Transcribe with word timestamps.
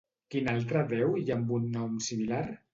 Quin 0.35 0.49
altre 0.53 0.81
déu 0.93 1.15
hi 1.21 1.27
ha 1.29 1.37
amb 1.37 1.55
un 1.61 1.71
nom 1.79 2.03
similar? 2.11 2.45